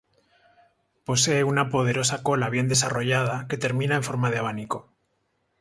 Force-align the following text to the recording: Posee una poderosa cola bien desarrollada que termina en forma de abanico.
Posee 1.05 1.43
una 1.43 1.69
poderosa 1.69 2.23
cola 2.23 2.49
bien 2.49 2.67
desarrollada 2.67 3.45
que 3.47 3.59
termina 3.59 3.97
en 3.97 4.01
forma 4.03 4.31
de 4.31 4.39
abanico. 4.39 4.91